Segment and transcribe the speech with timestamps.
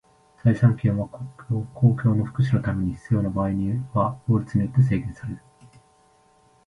[0.43, 1.07] 財産権は
[1.75, 5.41] 公共の福祉のために必要な場合には法律によって制限される。